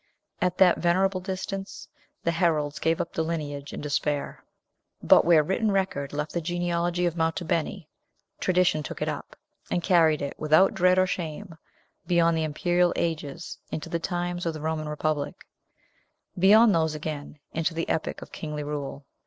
At 0.41 0.57
that 0.57 0.79
venerable 0.79 1.21
distance, 1.21 1.87
the 2.23 2.31
heralds 2.31 2.79
gave 2.79 2.99
up 2.99 3.13
the 3.13 3.23
lineage 3.23 3.71
in 3.71 3.81
despair. 3.81 4.43
But 5.03 5.25
where 5.25 5.43
written 5.43 5.71
record 5.71 6.11
left 6.11 6.31
the 6.33 6.41
genealogy 6.41 7.05
of 7.05 7.15
Monte 7.15 7.45
Beni, 7.45 7.87
tradition 8.39 8.81
took 8.81 9.03
it 9.03 9.07
up, 9.07 9.35
and 9.69 9.83
carried 9.83 10.23
it 10.23 10.33
without 10.39 10.73
dread 10.73 10.97
or 10.97 11.05
shame 11.05 11.55
beyond 12.07 12.35
the 12.35 12.43
Imperial 12.43 12.93
ages 12.95 13.59
into 13.69 13.89
the 13.89 13.99
times 13.99 14.47
of 14.47 14.55
the 14.55 14.61
Roman 14.61 14.89
republic; 14.89 15.35
beyond 16.35 16.73
those, 16.73 16.95
again, 16.95 17.37
into 17.53 17.75
the 17.75 17.87
epoch 17.87 18.23
of 18.23 18.31
kingly 18.31 18.63
rule. 18.63 19.05